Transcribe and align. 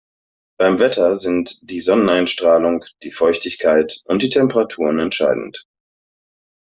Beim 0.57 0.79
Wetter 0.79 1.13
sind 1.13 1.59
die 1.61 1.79
Sonneneinstrahlung, 1.79 2.83
die 3.03 3.11
Feuchtigkeit 3.11 3.99
und 4.05 4.23
die 4.23 4.31
Temperaturen 4.31 4.97
entscheidend. 4.97 5.67